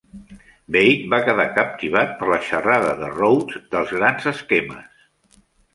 [0.75, 5.07] Beit va quedar captivat per la xerrada de Rhodes dels "grans esquemes".